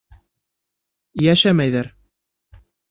[1.27, 1.95] Йәшәмәйҙәр.